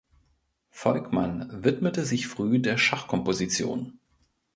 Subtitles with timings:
[0.71, 3.99] Volkmann widmete sich früh der Schachkomposition.